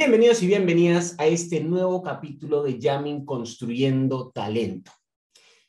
[0.00, 4.90] Bienvenidos y bienvenidas a este nuevo capítulo de Yamin Construyendo Talento.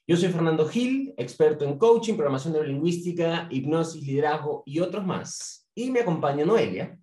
[0.08, 5.68] Yo soy Fernando Gil, experto en coaching, programación neurolingüística, hipnosis, liderazgo y otros más.
[5.76, 6.98] Y me acompaña Noelia.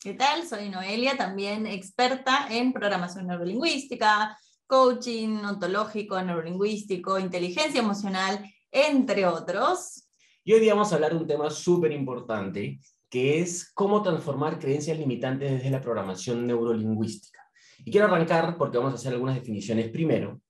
[0.00, 0.48] ¿Qué tal?
[0.48, 4.34] Soy Noelia, también experta en programación neurolingüística,
[4.66, 8.42] coaching ontológico, neurolingüístico, inteligencia emocional,
[8.72, 10.08] entre otros.
[10.42, 12.80] Y hoy día vamos a hablar de un tema súper importante
[13.14, 17.48] que es cómo transformar creencias limitantes desde la programación neurolingüística.
[17.84, 20.40] Y quiero arrancar, porque vamos a hacer algunas definiciones primero,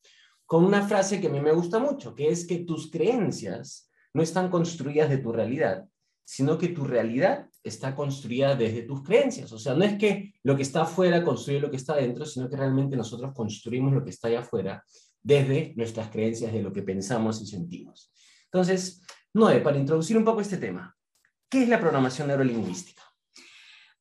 [0.46, 4.22] con una frase que a mí me gusta mucho, que es que tus creencias no
[4.22, 5.84] están construidas de tu realidad,
[6.24, 9.52] sino que tu realidad está construida desde tus creencias.
[9.52, 12.48] O sea, no es que lo que está afuera construye lo que está dentro, sino
[12.48, 14.82] que realmente nosotros construimos lo que está allá afuera
[15.22, 18.10] desde nuestras creencias, de lo que pensamos y sentimos.
[18.46, 19.02] Entonces,
[19.34, 20.96] Noé, para introducir un poco este tema,
[21.48, 23.02] ¿Qué es la programación neurolingüística?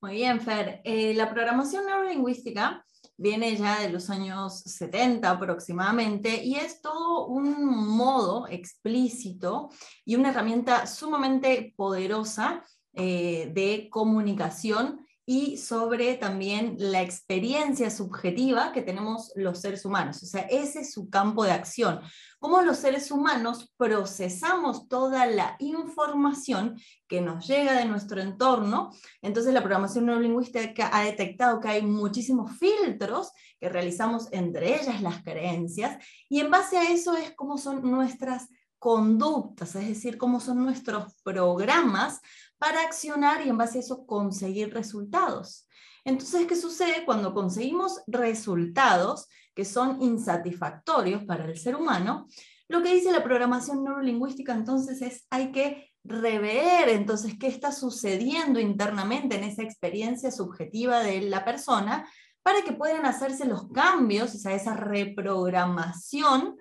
[0.01, 0.81] Muy bien, Fer.
[0.83, 2.85] Eh, la programación neurolingüística
[3.17, 9.69] viene ya de los años 70 aproximadamente y es todo un modo explícito
[10.03, 18.81] y una herramienta sumamente poderosa eh, de comunicación y sobre también la experiencia subjetiva que
[18.81, 20.21] tenemos los seres humanos.
[20.21, 22.01] O sea, ese es su campo de acción.
[22.39, 28.91] Cómo los seres humanos procesamos toda la información que nos llega de nuestro entorno.
[29.21, 35.23] Entonces, la programación neurolingüística ha detectado que hay muchísimos filtros que realizamos, entre ellas las
[35.23, 38.49] creencias, y en base a eso es cómo son nuestras
[38.83, 42.19] conductas, es decir, cómo son nuestros programas
[42.57, 45.69] para accionar y en base a eso conseguir resultados.
[46.03, 52.27] Entonces, ¿qué sucede cuando conseguimos resultados que son insatisfactorios para el ser humano?
[52.67, 58.59] Lo que dice la programación neurolingüística entonces es hay que rever entonces qué está sucediendo
[58.59, 62.05] internamente en esa experiencia subjetiva de la persona
[62.41, 66.57] para que puedan hacerse los cambios, o sea, esa reprogramación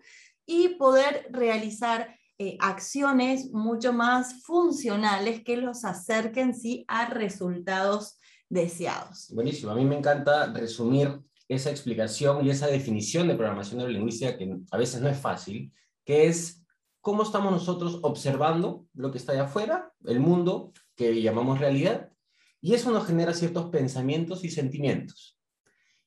[0.46, 9.30] y poder realizar eh, acciones mucho más funcionales que los acerquen sí a resultados deseados.
[9.32, 14.56] Buenísimo, a mí me encanta resumir esa explicación y esa definición de programación neurolingüística que
[14.70, 15.72] a veces no es fácil,
[16.04, 16.64] que es
[17.00, 22.10] cómo estamos nosotros observando lo que está allá afuera, el mundo que llamamos realidad,
[22.60, 25.38] y eso nos genera ciertos pensamientos y sentimientos.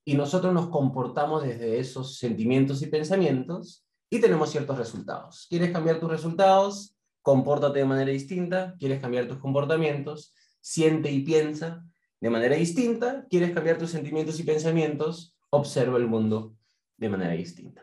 [0.05, 5.47] Y nosotros nos comportamos desde esos sentimientos y pensamientos y tenemos ciertos resultados.
[5.49, 6.95] ¿Quieres cambiar tus resultados?
[7.21, 8.75] Compórtate de manera distinta.
[8.79, 10.33] ¿Quieres cambiar tus comportamientos?
[10.61, 11.83] Siente y piensa
[12.19, 13.25] de manera distinta.
[13.29, 15.35] ¿Quieres cambiar tus sentimientos y pensamientos?
[15.49, 16.55] Observa el mundo
[16.97, 17.81] de manera distinta.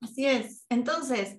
[0.00, 0.64] Así es.
[0.68, 1.36] Entonces,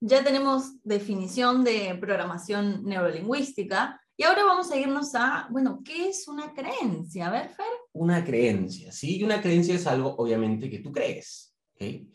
[0.00, 6.28] ya tenemos definición de programación neurolingüística y ahora vamos a irnos a, bueno, ¿qué es
[6.28, 7.28] una creencia?
[7.28, 7.66] A ver, Fer.
[7.92, 9.18] Una creencia, ¿sí?
[9.18, 11.54] Y una creencia es algo, obviamente, que tú crees.
[11.74, 12.10] ¿okay?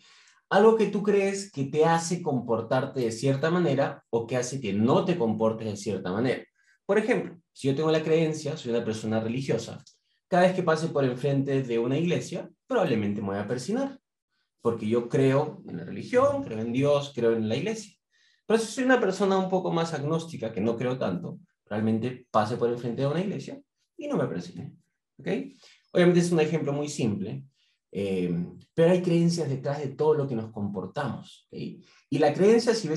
[0.50, 4.74] Algo que tú crees que te hace comportarte de cierta manera o que hace que
[4.74, 6.44] no te comportes de cierta manera.
[6.86, 9.84] Por ejemplo, si yo tengo la creencia, soy una persona religiosa,
[10.28, 14.00] cada vez que pase por enfrente de una iglesia, probablemente me voy a persinar,
[14.62, 17.94] porque yo creo en la religión, creo en Dios, creo en la iglesia.
[18.46, 22.56] Pero si soy una persona un poco más agnóstica, que no creo tanto, realmente pase
[22.56, 23.62] por enfrente de una iglesia
[23.98, 24.74] y no me persine.
[25.20, 25.28] ¿ok?
[25.92, 27.44] Obviamente es un ejemplo muy simple,
[27.92, 31.48] eh, pero hay creencias detrás de todo lo que nos comportamos.
[31.52, 32.88] Y la creencia, si,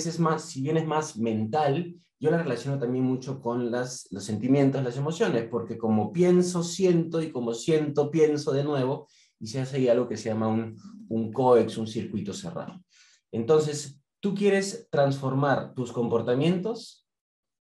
[0.61, 5.49] bien es más mental, yo la relaciono también mucho con las, los sentimientos, las emociones,
[5.51, 9.09] porque como pienso, siento, y como siento, pienso de nuevo,
[9.39, 10.77] y se hace ahí algo que se llama un,
[11.09, 12.83] un coex, un circuito cerrado.
[13.33, 17.09] Entonces, tú quieres transformar tus comportamientos,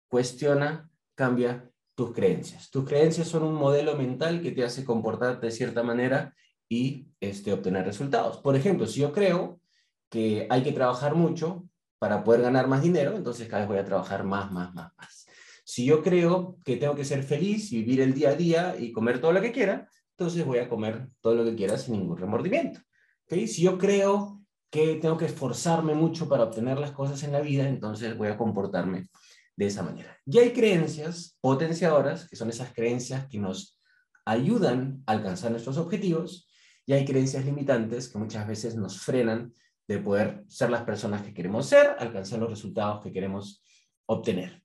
[0.08, 2.70] cuestiona, cambia tus creencias.
[2.70, 6.34] Tus creencias son un modelo mental que te hace comportarte de cierta manera
[6.72, 8.38] y este, obtener resultados.
[8.38, 9.60] Por ejemplo, si yo creo
[10.08, 11.68] que hay que trabajar mucho
[11.98, 15.26] para poder ganar más dinero, entonces cada vez voy a trabajar más, más, más, más.
[15.64, 18.90] Si yo creo que tengo que ser feliz y vivir el día a día y
[18.90, 19.86] comer todo lo que quiera,
[20.16, 22.80] entonces voy a comer todo lo que quiera sin ningún remordimiento.
[23.26, 23.46] ¿Okay?
[23.46, 27.68] Si yo creo que tengo que esforzarme mucho para obtener las cosas en la vida,
[27.68, 29.08] entonces voy a comportarme
[29.56, 30.16] de esa manera.
[30.24, 33.78] Y hay creencias potenciadoras, que son esas creencias que nos
[34.24, 36.48] ayudan a alcanzar nuestros objetivos,
[36.86, 39.52] y hay creencias limitantes que muchas veces nos frenan
[39.86, 43.62] de poder ser las personas que queremos ser, alcanzar los resultados que queremos
[44.06, 44.62] obtener.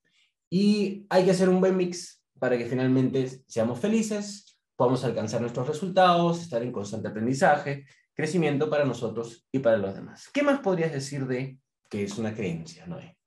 [0.50, 5.68] Y hay que hacer un buen mix para que finalmente seamos felices, podamos alcanzar nuestros
[5.68, 10.30] resultados, estar en constante aprendizaje, crecimiento para nosotros y para los demás.
[10.34, 11.60] ¿Qué más podrías decir de
[11.90, 13.18] que es una creencia, Noé?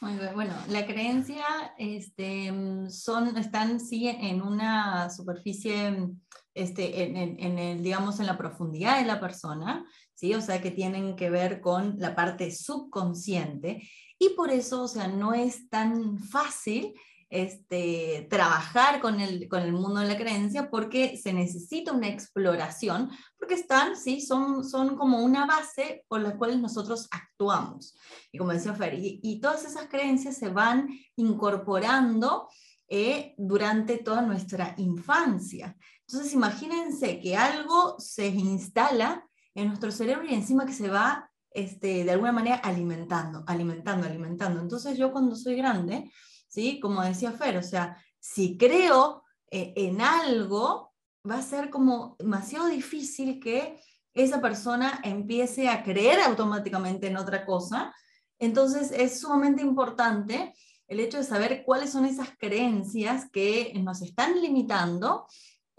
[0.00, 1.44] Muy bien, bueno, la creencia
[1.76, 2.52] este,
[2.88, 6.08] son, están sí en una superficie
[6.54, 9.84] este, en, el, digamos, en la profundidad de la persona,
[10.14, 10.34] ¿sí?
[10.34, 13.88] O sea, que tienen que ver con la parte subconsciente.
[14.18, 16.94] Y por eso, o sea, no es tan fácil
[17.30, 23.10] este, trabajar con el, con el mundo de la creencia porque se necesita una exploración,
[23.38, 27.94] porque están, sí, son, son como una base por la cual nosotros actuamos.
[28.32, 32.48] Y como decía Fer, y, todas esas creencias se van incorporando
[32.88, 35.76] eh, durante toda nuestra infancia.
[36.08, 42.04] Entonces, imagínense que algo se instala en nuestro cerebro y encima que se va este,
[42.04, 44.60] de alguna manera alimentando, alimentando, alimentando.
[44.60, 46.10] Entonces, yo cuando soy grande,
[46.48, 46.80] ¿sí?
[46.80, 50.94] Como decía Fer, o sea, si creo eh, en algo,
[51.28, 53.78] va a ser como demasiado difícil que
[54.14, 57.94] esa persona empiece a creer automáticamente en otra cosa.
[58.38, 60.54] Entonces es sumamente importante
[60.86, 65.26] el hecho de saber cuáles son esas creencias que nos están limitando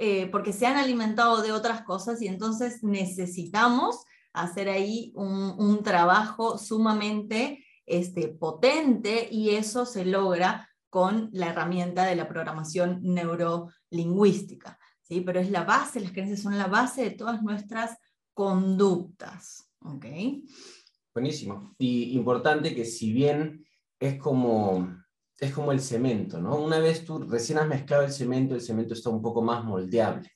[0.02, 6.58] eh, porque se han alimentado de otras cosas y entonces necesitamos hacer ahí un, trabajo
[6.58, 14.80] sumamente este, potente y eso se logra con la herramienta de la programación neurolingüística.
[15.02, 15.20] ¿sí?
[15.20, 17.98] Pero es la base, las creencias son la base de todas nuestras
[18.34, 19.70] conductas.
[19.82, 20.06] ¿ok?
[21.14, 21.76] Buenísimo.
[21.78, 23.66] Y importante que si bien
[24.00, 24.96] es como,
[25.40, 26.62] es como el cemento, ¿no?
[26.62, 30.30] Una vez tú recién has mezclado el cemento, el cemento está un poco más moldeable.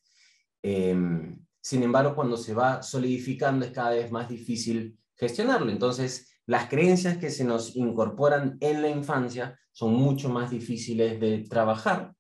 [0.61, 5.71] Em, sin embargo, cuando se va solidificando es cada vez más difícil gestionarlo.
[5.71, 11.39] Entonces, las creencias que se nos incorporan en la infancia son mucho más difíciles de
[11.49, 12.13] trabajar,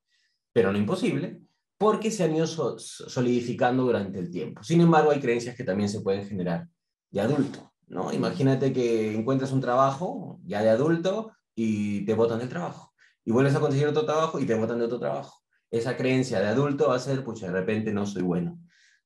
[0.51, 1.41] pero no imposible,
[1.77, 4.63] porque se han ido solidificando durante el tiempo.
[4.63, 6.67] Sin embargo, hay creencias que también se pueden generar
[7.11, 7.73] de adulto.
[7.87, 8.13] ¿no?
[8.13, 12.93] Imagínate que encuentras un trabajo ya de adulto y te botan del trabajo.
[13.25, 15.41] Y vuelves a conseguir otro trabajo y te botan de otro trabajo.
[15.71, 18.59] Esa creencia de adulto va a ser, pues de repente no soy bueno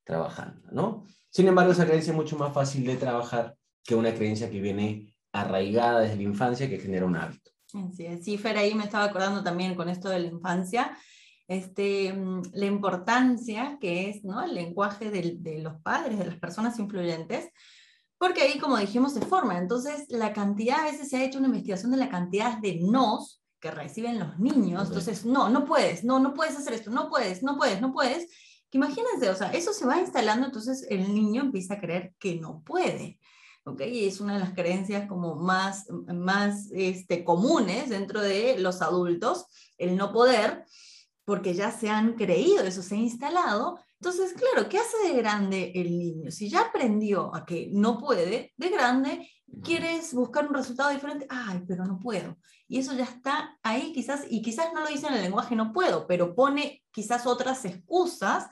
[0.04, 1.06] trabajando, ¿no?
[1.30, 3.54] Sin embargo, esa creencia es mucho más fácil de trabajar
[3.84, 7.50] que una creencia que viene arraigada desde la infancia que genera un hábito.
[7.66, 10.96] Sí, sí, Fer, ahí me estaba acordando también con esto de la infancia,
[11.46, 14.42] este, mm, la importancia que es ¿no?
[14.42, 17.50] el lenguaje de los padres, de las personas influyentes,
[18.18, 19.58] porque ahí, como dijimos, se forma.
[19.58, 23.42] Entonces, la cantidad, a veces se ha hecho una investigación de la cantidad de nos
[23.60, 24.88] que reciben los niños.
[24.88, 28.28] Entonces, no, no puedes, no, no puedes hacer esto, no puedes, no puedes, no puedes.
[28.70, 32.36] Que imagínense, o sea, eso se va instalando, entonces el niño empieza a creer que
[32.36, 33.18] no puede.
[33.80, 39.46] Y es una de las creencias como más, más este, comunes dentro de los adultos,
[39.76, 40.64] el no poder,
[41.24, 43.78] porque ya se han creído, eso se ha instalado.
[44.00, 46.30] Entonces, claro, ¿qué hace de grande el niño?
[46.30, 49.28] Si ya aprendió a que no puede, de grande,
[49.62, 52.36] quieres buscar un resultado diferente, ay, pero no puedo.
[52.68, 55.72] Y eso ya está ahí quizás, y quizás no lo dice en el lenguaje no
[55.72, 58.46] puedo, pero pone quizás otras excusas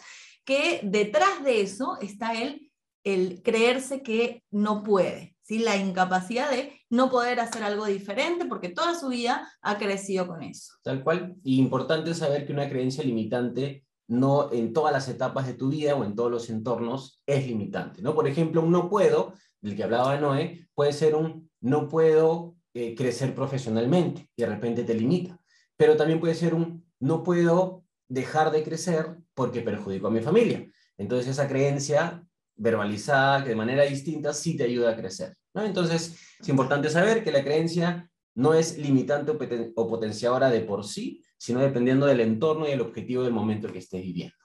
[0.44, 2.66] que detrás de eso está el
[3.06, 5.60] el creerse que no puede, ¿sí?
[5.60, 10.42] la incapacidad de no poder hacer algo diferente porque toda su vida ha crecido con
[10.42, 10.72] eso.
[10.82, 11.36] Tal cual.
[11.44, 15.94] Y importante saber que una creencia limitante no en todas las etapas de tu vida
[15.94, 18.02] o en todos los entornos es limitante.
[18.02, 18.14] ¿no?
[18.14, 22.94] Por ejemplo, un no puedo, del que hablaba Noé, puede ser un no puedo eh,
[22.94, 25.38] crecer profesionalmente y de repente te limita.
[25.76, 30.66] Pero también puede ser un no puedo dejar de crecer porque perjudico a mi familia.
[30.96, 32.26] Entonces esa creencia
[32.56, 35.36] verbalizada, de manera distinta sí te ayuda a crecer.
[35.54, 35.62] ¿no?
[35.62, 39.32] Entonces, es importante saber que la creencia no es limitante
[39.74, 43.78] o, potenciadora de por sí, sino dependiendo del entorno y el objetivo del momento que
[43.78, 44.36] estés viviendo.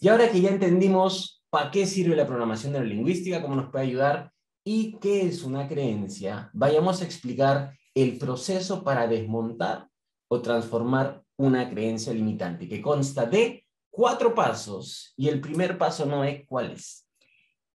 [0.00, 4.32] Y ahora que ya entendimos para qué sirve la programación neurolingüística, cómo nos puede ayudar
[4.64, 9.88] y qué es una creencia, vayamos a explicar el proceso para desmontar
[10.28, 15.12] o transformar una creencia limitante, que consta de cuatro pasos.
[15.16, 17.06] Y el primer paso no es cuál es.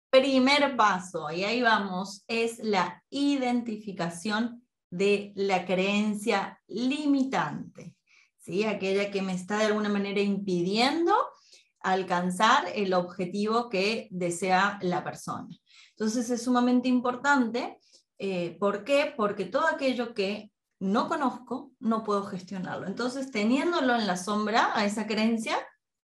[0.10, 7.95] Primer paso, y ahí vamos, es la identificación de la creencia limitante,
[8.46, 8.64] ¿sí?
[8.64, 11.16] aquella que me está de alguna manera impidiendo
[11.82, 15.48] alcanzar el objetivo que desea la persona.
[15.92, 17.80] Entonces es sumamente importante.
[18.18, 19.14] Eh, ¿Por qué?
[19.16, 22.86] Porque todo aquello que no conozco, no puedo gestionarlo.
[22.88, 25.58] Entonces, teniéndolo en la sombra a esa creencia,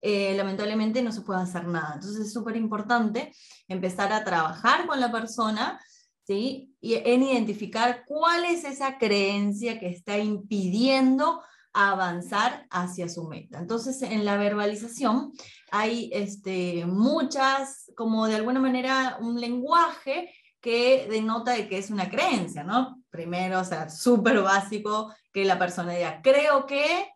[0.02, 1.96] eh, lamentablemente no se puede hacer nada.
[1.96, 3.34] Entonces es súper importante
[3.68, 5.80] empezar a trabajar con la persona
[6.26, 6.76] ¿sí?
[6.80, 11.42] y en identificar cuál es esa creencia que está impidiendo
[11.76, 13.60] avanzar hacia su meta.
[13.60, 15.34] Entonces, en la verbalización
[15.72, 22.10] hay este, muchas, como de alguna manera, un lenguaje que denota de que es una
[22.10, 23.04] creencia, ¿no?
[23.10, 27.10] Primero, o sea, súper básico que la persona diga, creo que,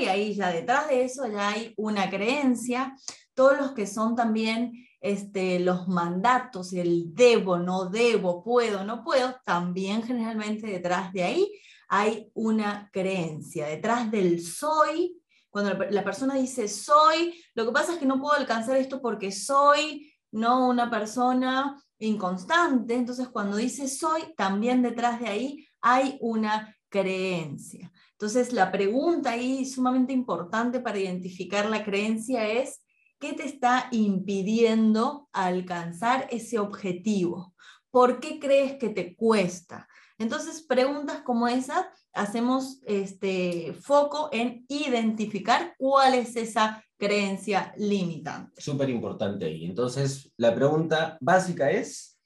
[0.00, 2.96] y ahí ya detrás de eso ya hay una creencia.
[3.34, 9.36] todos los que son también este, los mandatos, el debo, no debo, puedo, no puedo,
[9.44, 11.52] también generalmente detrás de ahí
[11.88, 13.66] hay una creencia.
[13.66, 18.34] Detrás del soy, cuando la persona dice soy, lo que pasa es que no puedo
[18.34, 22.94] alcanzar esto porque soy no una persona inconstante.
[22.94, 27.90] Entonces, cuando dice soy, también detrás de ahí hay una creencia.
[28.12, 32.84] Entonces, la pregunta ahí sumamente importante para identificar la creencia es,
[33.18, 37.54] ¿qué te está impidiendo alcanzar ese objetivo?
[37.90, 39.87] ¿Por qué crees que te cuesta?
[40.18, 48.60] Entonces, preguntas como esa, hacemos este foco en identificar cuál es esa creencia limitante.
[48.60, 49.64] Súper importante ahí.
[49.64, 52.18] Entonces, la pregunta básica es...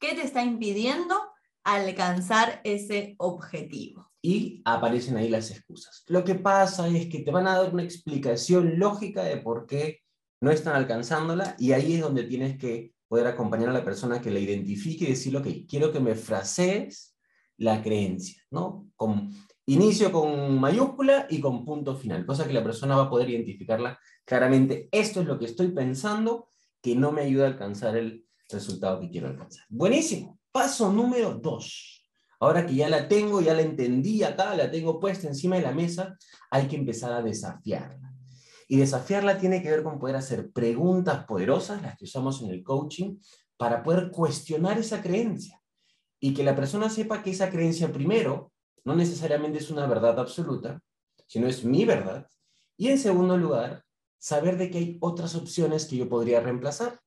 [0.00, 1.16] ¿Qué te está impidiendo
[1.62, 4.10] alcanzar ese objetivo?
[4.20, 6.02] Y aparecen ahí las excusas.
[6.08, 10.00] Lo que pasa es que te van a dar una explicación lógica de por qué
[10.40, 14.30] no están alcanzándola y ahí es donde tienes que poder acompañar a la persona que
[14.30, 17.14] la identifique y decirle, ok, quiero que me frasees
[17.60, 18.88] la creencia, ¿no?
[18.96, 19.30] Con
[19.66, 23.98] inicio con mayúscula y con punto final, cosa que la persona va a poder identificarla
[24.24, 24.88] claramente.
[24.90, 26.48] Esto es lo que estoy pensando
[26.82, 29.64] que no me ayuda a alcanzar el resultado que quiero alcanzar.
[29.68, 30.38] Buenísimo.
[30.50, 32.08] Paso número dos.
[32.40, 35.72] Ahora que ya la tengo, ya la entendí acá, la tengo puesta encima de la
[35.72, 36.16] mesa,
[36.50, 38.14] hay que empezar a desafiarla.
[38.68, 42.62] Y desafiarla tiene que ver con poder hacer preguntas poderosas, las que usamos en el
[42.62, 43.18] coaching,
[43.58, 45.59] para poder cuestionar esa creencia
[46.20, 48.52] y que la persona sepa que esa creencia primero
[48.84, 50.80] no necesariamente es una verdad absoluta,
[51.26, 52.28] sino es mi verdad.
[52.76, 53.84] Y en segundo lugar,
[54.18, 57.00] saber de que hay otras opciones que yo podría reemplazar.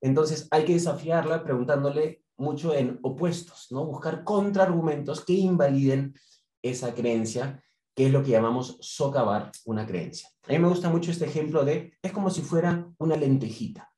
[0.00, 3.84] Entonces hay que desafiarla preguntándole mucho en opuestos, ¿no?
[3.84, 6.14] Buscar contraargumentos que invaliden
[6.62, 7.62] esa creencia,
[7.94, 10.28] que es lo que llamamos socavar una creencia.
[10.46, 13.93] A mí me gusta mucho este ejemplo de, es como si fuera una lentejita.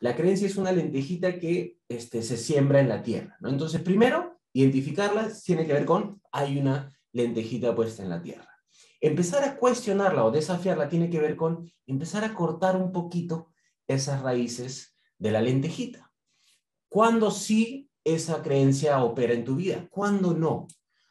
[0.00, 3.36] La creencia es una lentejita que este, se siembra en la tierra.
[3.40, 3.48] ¿no?
[3.48, 8.48] Entonces, primero, identificarla tiene que ver con hay una lentejita puesta en la tierra.
[9.00, 13.52] Empezar a cuestionarla o desafiarla tiene que ver con empezar a cortar un poquito
[13.86, 16.12] esas raíces de la lentejita.
[16.88, 19.86] ¿Cuándo sí esa creencia opera en tu vida?
[19.90, 20.66] ¿Cuándo no?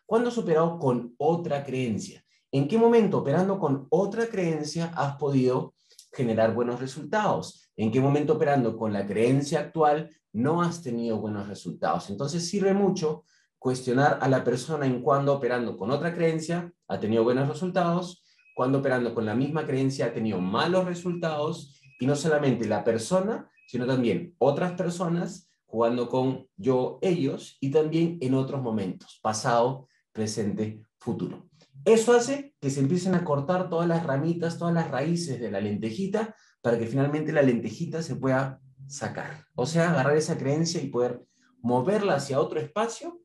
[0.06, 2.24] ¿Cuándo has operado con otra creencia?
[2.52, 5.74] ¿En qué momento operando con otra creencia has podido
[6.14, 7.65] generar buenos resultados?
[7.78, 12.10] En qué momento operando con la creencia actual no has tenido buenos resultados.
[12.10, 13.24] Entonces sirve mucho
[13.58, 18.24] cuestionar a la persona en cuándo operando con otra creencia ha tenido buenos resultados,
[18.56, 23.50] cuando operando con la misma creencia ha tenido malos resultados, y no solamente la persona,
[23.68, 30.82] sino también otras personas jugando con yo, ellos, y también en otros momentos, pasado, presente,
[30.98, 31.50] futuro.
[31.84, 35.60] Eso hace que se empiecen a cortar todas las ramitas, todas las raíces de la
[35.60, 39.46] lentejita para que finalmente la lentejita se pueda sacar.
[39.54, 41.24] O sea, agarrar esa creencia y poder
[41.62, 43.22] moverla hacia otro espacio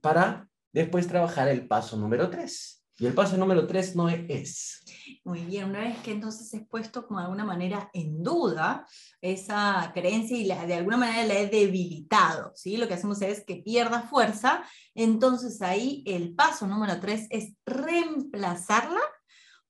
[0.00, 2.82] para después trabajar el paso número tres.
[2.96, 4.82] Y el paso número tres no es.
[5.24, 8.86] Muy bien, una vez que entonces he puesto como de alguna manera en duda
[9.20, 12.78] esa creencia y la, de alguna manera la he debilitado, ¿sí?
[12.78, 19.02] Lo que hacemos es que pierda fuerza, entonces ahí el paso número tres es reemplazarla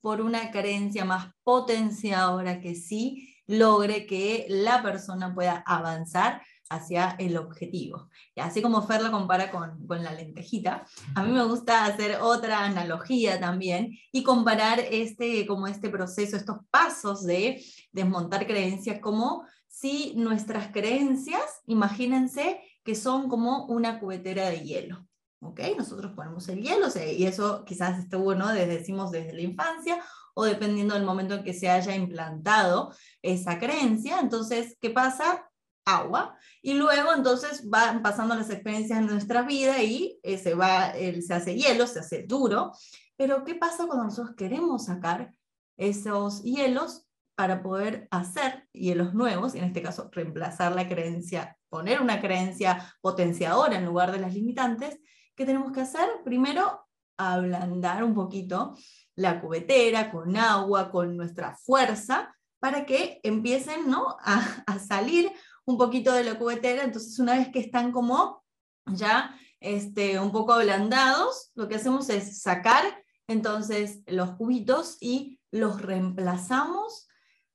[0.00, 7.36] por una creencia más potenciadora que sí logre que la persona pueda avanzar hacia el
[7.36, 8.08] objetivo.
[8.34, 12.18] Y así como Fer lo compara con, con, la lentejita, a mí me gusta hacer
[12.20, 19.44] otra analogía también y comparar este, como este proceso, estos pasos de desmontar creencias, como
[19.66, 25.09] si nuestras creencias, imagínense que son como una cubetera de hielo.
[25.40, 25.60] ¿Ok?
[25.76, 30.02] Nosotros ponemos el hielo y eso quizás esté bueno, desde, decimos desde la infancia
[30.34, 34.20] o dependiendo del momento en que se haya implantado esa creencia.
[34.20, 35.46] Entonces, ¿qué pasa?
[35.84, 36.36] Agua.
[36.62, 41.34] Y luego entonces van pasando las experiencias en nuestra vida y eh, se, va, se
[41.34, 42.72] hace hielo, se hace duro.
[43.16, 45.34] Pero ¿qué pasa cuando nosotros queremos sacar
[45.76, 52.02] esos hielos para poder hacer hielos nuevos, y en este caso reemplazar la creencia, poner
[52.02, 55.00] una creencia potenciadora en lugar de las limitantes,
[55.40, 56.06] ¿qué tenemos que hacer?
[56.22, 58.76] Primero, ablandar un poquito
[59.16, 64.18] la cubetera con agua, con nuestra fuerza, para que empiecen ¿no?
[64.20, 65.32] a, salir
[65.64, 66.84] un poquito de la cubetera.
[66.84, 68.44] Entonces, una vez que están como
[68.84, 72.84] ya este, un poco ablandados, lo que hacemos es sacar
[73.26, 77.08] entonces los cubitos y los reemplazamos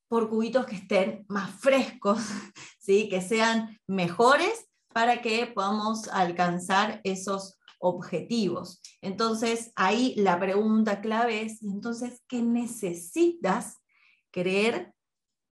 [0.08, 2.18] por cubitos que estén más frescos,
[2.80, 3.10] ¿sí?
[3.10, 8.82] que sean mejores para que podamos alcanzar esos objetivos.
[9.02, 13.78] Entonces, ahí la pregunta clave es, entonces, ¿qué necesitas
[14.32, 14.94] creer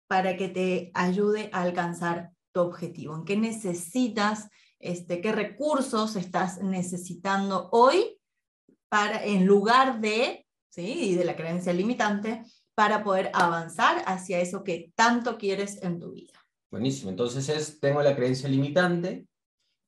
[0.08, 3.16] para que te ayude a alcanzar tu objetivo?
[3.16, 4.50] ¿En qué necesitas,
[4.80, 8.20] este, qué recursos estás necesitando hoy
[8.90, 11.16] para, en lugar de, ¿sí?
[11.16, 12.44] de la creencia limitante,
[12.76, 16.34] para poder avanzar hacia eso que tanto quieres en tu vida?
[16.72, 19.28] Buenísimo, entonces es, tengo la creencia limitante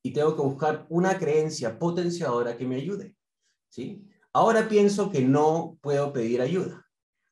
[0.06, 3.16] y tengo que buscar una creencia potenciadora que me ayude.
[3.68, 4.06] ¿sí?
[4.32, 6.86] Ahora pienso que no puedo pedir ayuda.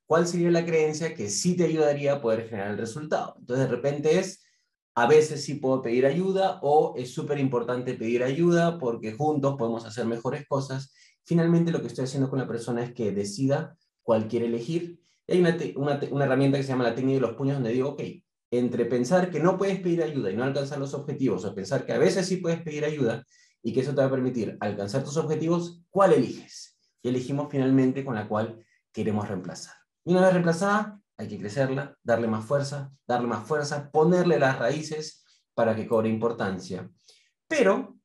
[0.07, 3.37] ¿Cuál sería la creencia que sí te ayudaría a poder generar el resultado?
[3.39, 4.43] Entonces de repente es,
[4.97, 9.85] a veces sí puedo pedir ayuda o es súper importante pedir ayuda porque juntos podemos
[9.85, 10.93] hacer mejores cosas.
[11.25, 15.01] Finalmente lo que estoy haciendo con la persona es que decida cuál quiere elegir.
[15.29, 17.91] hay una, una, una herramienta que se llama la técnica de los puños donde digo,
[17.91, 18.03] ok,
[18.59, 21.93] entre pensar que no puedes pedir ayuda y no alcanzar los objetivos, o pensar que
[21.93, 23.25] a veces sí puedes pedir ayuda
[23.63, 26.79] y que eso te va a permitir alcanzar tus objetivos, ¿cuál eliges?
[27.03, 29.75] Y elegimos finalmente con la cual queremos reemplazar.
[30.05, 34.59] Y una vez reemplazada, hay que crecerla, darle más fuerza, darle más fuerza, ponerle las
[34.59, 36.91] raíces para que cobre importancia.
[37.49, 37.97] Pero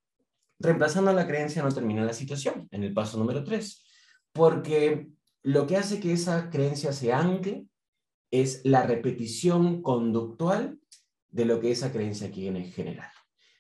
[0.59, 3.83] reemplazando la creencia no termina la situación, en el paso número 3,
[4.31, 5.09] porque
[5.43, 7.65] lo que hace que esa creencia se ancle
[8.31, 10.79] es la repetición conductual
[11.29, 13.11] de lo que esa creencia quiere generar.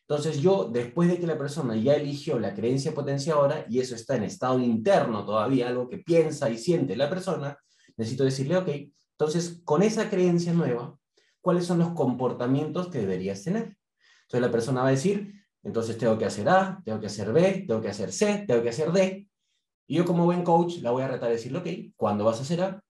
[0.01, 4.15] Entonces yo, después de que la persona ya eligió la creencia potenciadora, y eso está
[4.15, 7.57] en estado interno todavía, algo que piensa y siente la persona,
[7.95, 8.69] necesito decirle, ok,
[9.11, 10.97] entonces con esa creencia nueva,
[11.41, 13.77] ¿cuáles son los comportamientos que deberías tener?
[14.23, 17.65] Entonces la persona va a decir, entonces tengo que hacer A, tengo que hacer B,
[17.67, 19.27] tengo que hacer C, tengo que hacer D.
[19.85, 22.41] Y yo como buen coach la voy a retar a decirle, ok, ¿cuándo vas a
[22.41, 22.83] hacer A?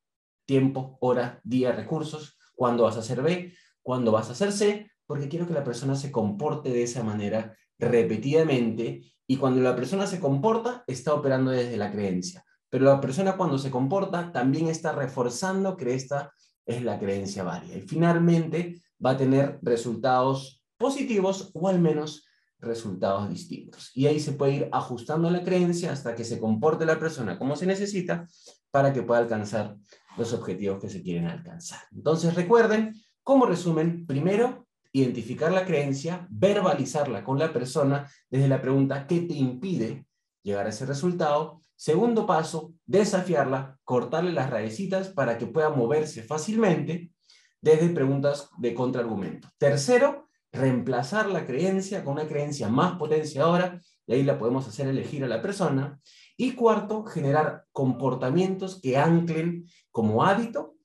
[0.50, 3.54] Tiempo, hora, día, recursos, cuándo vas a hacer B,
[3.84, 7.56] cuándo vas a hacer C, porque quiero que la persona se comporte de esa manera
[7.78, 13.38] repetidamente y cuando la persona se comporta está operando desde la creencia, pero la persona
[13.38, 16.34] cuando se comporta también está reforzando que esta
[16.66, 22.26] es la creencia válida y finalmente va a tener resultados positivos o al menos
[22.58, 23.92] resultados distintos.
[23.94, 27.56] Y ahí se puede ir ajustando la creencia hasta que se comporte la persona como
[27.56, 28.28] se necesita
[28.72, 29.78] para que pueda alcanzar
[30.20, 31.80] los objetivos que se quieren alcanzar.
[31.92, 39.06] Entonces recuerden, como resumen, primero, identificar la creencia, verbalizarla con la persona desde la pregunta
[39.08, 40.06] ¿qué te impide
[40.44, 41.62] llegar a ese resultado?
[41.76, 47.14] Segundo paso, desafiarla, cortarle las raicitas para que pueda moverse fácilmente
[47.62, 49.48] desde preguntas de contraargumento.
[49.58, 55.24] Tercero, reemplazar la creencia con una creencia más potenciadora y ahí la podemos hacer elegir
[55.24, 56.00] a la persona.
[56.42, 60.78] Y cuarto, generar comportamientos que anclen como hábito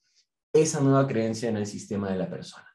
[0.53, 2.67] esa nueva creencia en el sistema de la persona.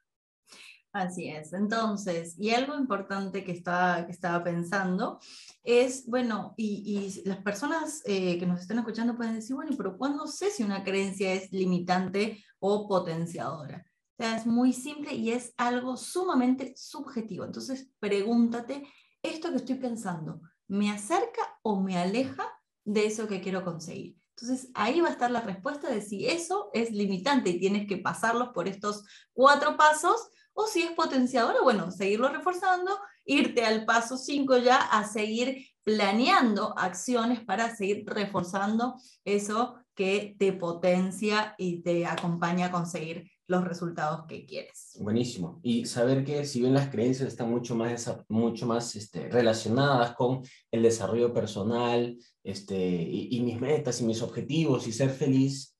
[0.93, 1.51] Así es.
[1.51, 5.19] Entonces, y algo importante que estaba, que estaba pensando
[5.61, 10.25] es, bueno, y, las personas eh, que nos están escuchando pueden decir, bueno, pero ¿cuándo
[10.25, 13.85] sé si una creencia es limitante o potenciadora?
[14.17, 17.43] O sea, es muy simple y es algo sumamente subjetivo.
[17.43, 18.87] Entonces, pregúntate,
[19.21, 20.39] ¿esto que estoy pensando
[20.69, 22.48] me acerca o me aleja
[22.89, 24.15] de eso que quiero conseguir.
[24.35, 27.97] Entonces ahí va a estar la respuesta de si eso es limitante y tienes que
[27.97, 34.17] pasarlos por estos cuatro pasos o si es potenciador, bueno, seguirlo reforzando, irte al paso
[34.17, 42.05] 5 ya a seguir planeando acciones para seguir reforzando eso que te potencia y te
[42.05, 44.95] acompaña a conseguir los resultados que quieres.
[44.99, 45.59] Buenísimo.
[45.63, 50.43] Y saber que si bien las creencias están mucho más, mucho más este, relacionadas con
[50.69, 55.75] el desarrollo personal este, y, mis metas y mis objetivos y ser feliz,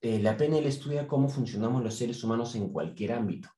[0.00, 3.48] eh, la PNL estudia cómo funcionamos los seres humanos en cualquier ámbito.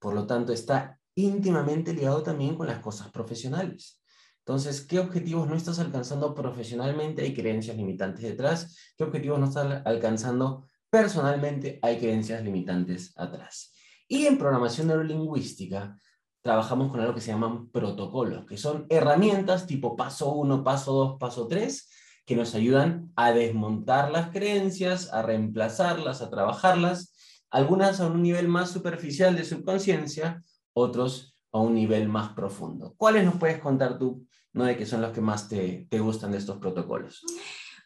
[0.00, 4.02] Por lo tanto, está íntimamente ligado también con las cosas profesionales.
[4.38, 7.22] Entonces, ¿qué objetivos no estás alcanzando profesionalmente?
[7.22, 8.76] Hay creencias limitantes detrás.
[8.96, 13.72] ¿Qué objetivos no estás alcanzando personalmente hay creencias limitantes atrás.
[14.06, 15.98] Y en programación neurolingüística
[16.42, 21.18] trabajamos con algo que se llaman protocolos, que son herramientas tipo paso 1, paso 2,
[21.18, 21.88] paso 3,
[22.26, 27.14] que nos ayudan a desmontar las creencias, a reemplazarlas, a trabajarlas,
[27.50, 30.42] algunas a un nivel más superficial de subconsciencia,
[30.74, 32.94] otros a un nivel más profundo.
[32.98, 36.32] ¿Cuáles nos puedes contar tú, no de que son los que más te, te gustan
[36.32, 37.24] de estos protocolos?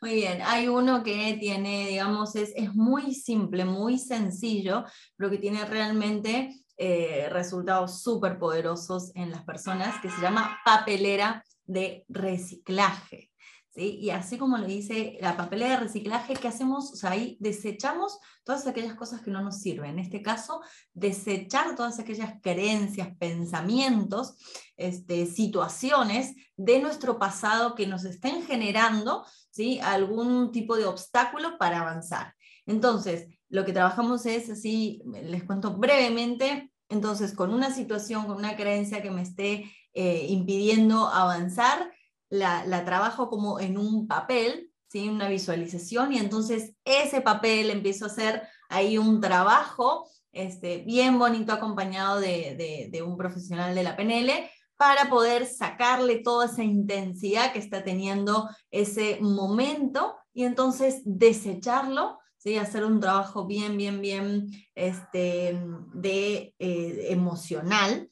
[0.02, 4.84] Muy bien, hay uno que tiene, digamos, es, es muy simple, muy sencillo,
[5.16, 11.42] pero que tiene realmente eh, resultados súper poderosos en las personas, que se llama papelera
[11.64, 13.30] de reciclaje.
[13.76, 16.92] Y así como lo dice la papelera de reciclaje, ¿qué hacemos?
[16.92, 19.90] O sea, ahí desechamos todas aquellas cosas que no nos sirven.
[19.90, 20.62] En este caso,
[20.94, 24.36] desechar todas aquellas creencias, pensamientos,
[24.76, 29.78] este, situaciones de nuestro pasado que nos estén generando ¿sí?
[29.80, 32.34] algún tipo de obstáculo para avanzar.
[32.64, 38.56] Entonces, lo que trabajamos es así, les cuento brevemente, entonces con una situación, con una
[38.56, 41.90] creencia que me esté eh, impidiendo avanzar,
[42.28, 45.08] la, trabajo como en un papel, ¿sí?
[45.08, 51.52] una visualización, y entonces ese papel empiezo a hacer ahí un trabajo este, bien bonito
[51.52, 57.58] acompañado de, de un profesional de la PNL para poder sacarle toda esa intensidad que
[57.58, 62.58] está teniendo ese momento y entonces desecharlo, ¿sí?
[62.58, 65.58] hacer un trabajo bien, bien, bien este,
[65.94, 68.10] de, eh, emocional,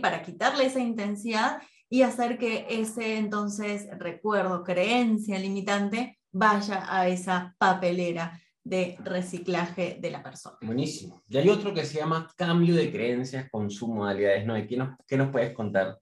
[0.00, 1.60] para quitarle esa intensidad
[1.92, 10.10] y hacer que ese entonces recuerdo, creencia limitante vaya a esa papelera de reciclaje de
[10.10, 10.56] la persona.
[10.62, 11.22] Buenísimo.
[11.28, 14.46] Y hay otro que se llama cambio de creencias con sus modalidades.
[14.46, 14.54] ¿no?
[14.66, 15.98] ¿Qué, nos, ¿Qué nos puedes contar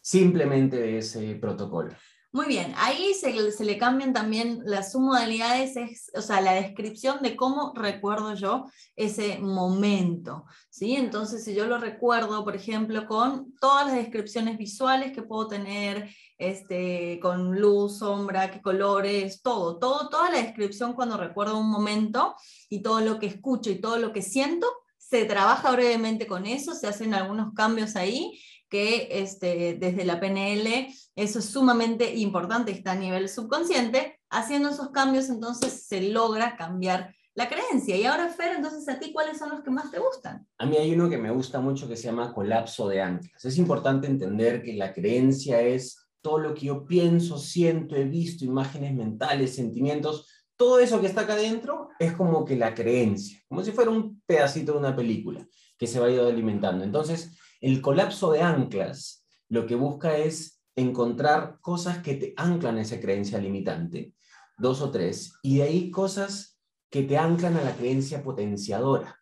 [0.00, 1.90] simplemente de ese protocolo?
[2.36, 3.32] Muy bien, ahí se,
[3.64, 9.38] le cambian también las submodalidades, es, o sea, la descripción de cómo recuerdo yo ese
[9.38, 10.96] momento, ¿sí?
[10.96, 16.10] Entonces, si yo lo recuerdo, por ejemplo, con todas las descripciones visuales que puedo tener,
[16.36, 22.34] este, con luz, sombra, qué colores, todo, todo, toda la descripción cuando recuerdo un momento
[22.68, 24.66] y todo lo que escucho y todo lo que siento,
[24.98, 30.88] se trabaja brevemente con eso, se hacen algunos cambios ahí que este, desde la PNL
[31.14, 37.14] eso es sumamente importante, está a nivel subconsciente, haciendo esos cambios entonces se logra cambiar
[37.34, 37.96] la creencia.
[37.96, 40.46] Y ahora, Fer, entonces a ti, ¿cuáles son los que más te gustan?
[40.58, 43.44] A mí hay uno que me gusta mucho que se llama colapso de anclas.
[43.44, 48.44] Es importante entender que la creencia es todo lo que yo pienso, siento, he visto,
[48.44, 50.26] imágenes mentales, sentimientos,
[50.56, 54.22] todo eso que está acá adentro es como que la creencia, como si fuera un
[54.24, 55.46] pedacito de una película
[55.78, 56.82] que se va a alimentando.
[56.82, 62.82] Entonces, el colapso de anclas lo que busca es encontrar cosas que te anclan a
[62.82, 64.14] esa creencia limitante,
[64.56, 69.18] dos o tres, y de ahí cosas que te anclan a la creencia potenciadora.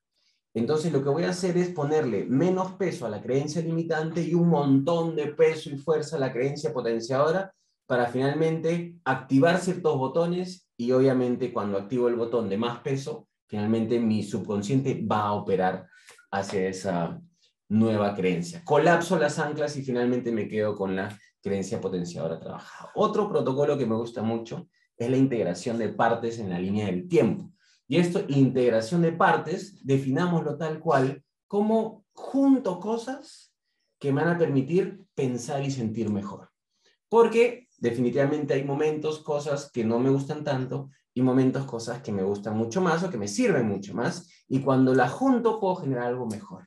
[0.52, 4.34] Entonces lo que voy a hacer es ponerle menos peso a la creencia limitante y
[4.34, 7.50] un montón de peso y fuerza a la creencia potenciadora
[7.86, 13.98] para finalmente activar ciertos botones y obviamente cuando activo el botón de más peso, finalmente
[13.98, 15.86] mi subconsciente va a operar
[16.30, 17.22] hacia esa
[17.68, 18.62] nueva creencia.
[18.64, 22.90] Colapso las anclas y finalmente me quedo con la creencia potenciadora trabajada.
[22.94, 27.08] Otro protocolo que me gusta mucho es la integración de partes en la línea del
[27.08, 27.50] tiempo.
[27.86, 33.54] Y esto, integración de partes, definámoslo tal cual como junto cosas
[33.98, 36.50] que me van a permitir pensar y sentir mejor.
[37.08, 42.22] Porque definitivamente hay momentos, cosas que no me gustan tanto y momentos, cosas que me
[42.22, 44.28] gustan mucho más o que me sirven mucho más.
[44.48, 46.66] Y cuando las junto puedo generar algo mejor.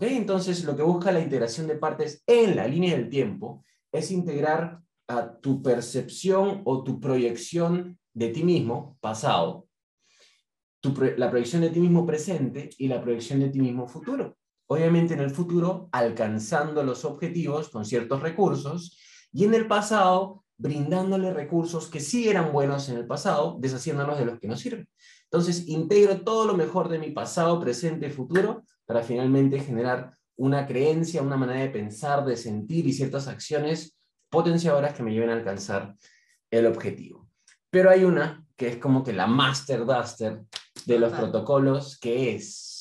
[0.00, 4.80] Entonces, lo que busca la integración de partes en la línea del tiempo es integrar
[5.08, 9.68] a tu percepción o tu proyección de ti mismo, pasado,
[11.16, 14.36] la proyección de ti mismo presente y la proyección de ti mismo futuro.
[14.68, 18.98] Obviamente en el futuro alcanzando los objetivos con ciertos recursos
[19.32, 24.24] y en el pasado brindándole recursos que sí eran buenos en el pasado, deshaciéndonos de
[24.24, 24.88] los que no sirven.
[25.24, 30.66] Entonces integro todo lo mejor de mi pasado, presente y futuro para finalmente generar una
[30.66, 33.96] creencia, una manera de pensar, de sentir y ciertas acciones
[34.30, 35.94] potenciadoras que me lleven a alcanzar
[36.50, 37.28] el objetivo.
[37.70, 40.42] Pero hay una que es como que la master duster
[40.86, 42.75] de los protocolos, que es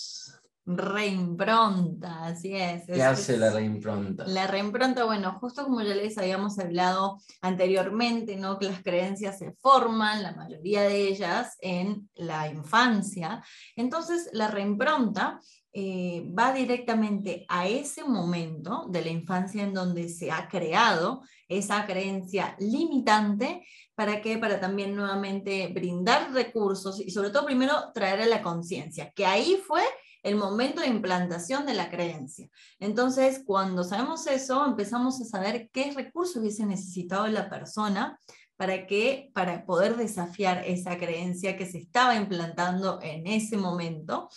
[0.67, 2.87] Reimpronta, así es.
[2.87, 4.25] ¿Qué hace la reimpronta?
[4.25, 8.57] La reimpronta, bueno, justo como ya les habíamos hablado anteriormente, ¿no?
[8.57, 13.43] Que las creencias se forman, la mayoría de ellas, en la infancia.
[13.75, 15.39] Entonces, la reimpronta
[15.71, 21.85] eh, va directamente a ese momento de la infancia en donde se ha creado esa
[21.85, 23.67] creencia limitante.
[23.93, 24.39] ¿Para qué?
[24.39, 29.61] Para también nuevamente brindar recursos y sobre todo primero traer a la conciencia, que ahí
[29.67, 29.83] fue
[30.25, 32.49] el momento de implantación de la creencia.
[32.79, 38.19] Entonces, cuando sabemos eso, empezamos a saber qué recursos hubiese necesitado la persona
[38.57, 44.27] para que para poder desafiar esa creencia que se estaba implantando en ese momento.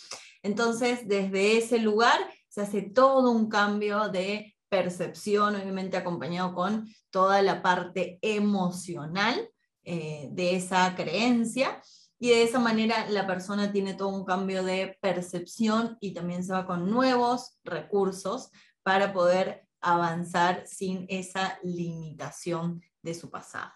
[0.43, 7.41] Entonces, desde ese lugar se hace todo un cambio de percepción, obviamente acompañado con toda
[7.41, 9.49] la parte emocional
[9.83, 11.81] eh, de esa creencia
[12.19, 16.51] y de esa manera la persona tiene todo un cambio de percepción y también se
[16.51, 18.51] va con nuevos recursos
[18.83, 23.71] para poder avanzar sin esa limitación de su pasado.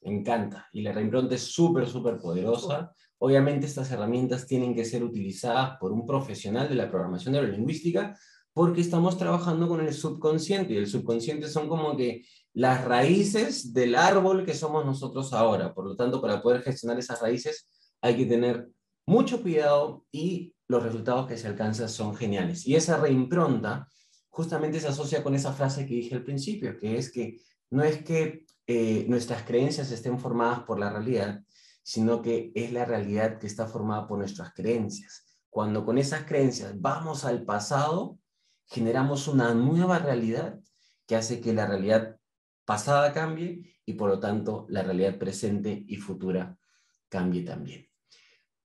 [0.00, 0.68] Me encanta.
[0.72, 2.92] Y la reimpronta es súper, súper poderosa.
[3.18, 8.16] Obviamente estas herramientas tienen que ser utilizadas por un profesional de la programación neurolingüística
[8.54, 13.96] porque estamos trabajando con el subconsciente y el subconsciente son como que las raíces del
[13.96, 15.74] árbol que somos nosotros ahora.
[15.74, 17.68] Por lo tanto, para poder gestionar esas raíces
[18.04, 18.70] hay que tener
[19.06, 22.66] mucho cuidado y los resultados que se alcanzan son geniales.
[22.66, 23.88] Y esa reimpronta
[24.28, 27.40] justamente se asocia con esa frase que dije al principio, que es que
[27.70, 31.42] no es que eh, nuestras creencias estén formadas por la realidad,
[31.82, 35.24] sino que es la realidad que está formada por nuestras creencias.
[35.48, 38.18] Cuando con esas creencias vamos al pasado,
[38.66, 40.60] generamos una nueva realidad
[41.06, 42.16] que hace que la realidad
[42.66, 46.58] pasada cambie y por lo tanto la realidad presente y futura
[47.08, 47.93] cambie también.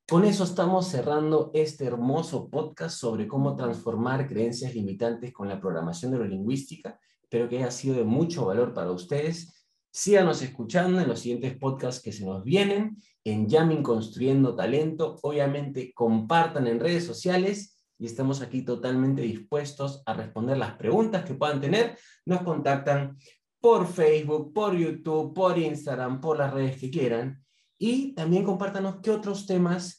[0.10, 6.10] Con eso estamos cerrando este hermoso podcast sobre cómo transformar creencias limitantes con la programación
[6.10, 7.00] neurolingüística.
[7.22, 9.67] Espero que haya sido de mucho valor para ustedes.
[9.91, 15.19] Síganos escuchando en los siguientes podcasts que se nos vienen en Yamin Construyendo Talento.
[15.22, 21.36] Obviamente compartan en redes sociales y estamos aquí totalmente dispuestos a responder las preguntas que
[21.36, 22.00] puedan tener.
[22.26, 23.15] Nos contactan
[23.62, 27.45] por Facebook, por YouTube, por Instagram, por las redes que quieran.
[27.80, 29.98] Y también compártanos qué otros temas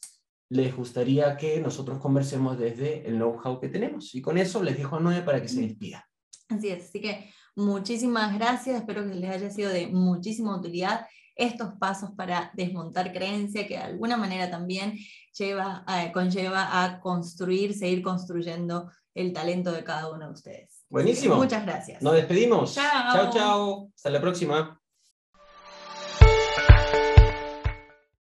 [0.51, 4.15] les gustaría que nosotros conversemos desde el know-how que tenemos.
[4.15, 6.07] Y con eso les dejo a Noé para que se despida.
[6.49, 11.75] Así es, así que muchísimas gracias, espero que les haya sido de muchísima utilidad estos
[11.79, 14.99] pasos para desmontar creencia que de alguna manera también
[15.39, 20.85] lleva, conlleva a construir, seguir construyendo el talento de cada uno de ustedes.
[20.91, 21.37] Buenísimo.
[21.37, 22.03] Muchas gracias.
[22.03, 22.75] Nos despedimos.
[22.75, 23.15] Chao.
[23.15, 23.91] Chao, chao.
[23.95, 24.80] Hasta la próxima.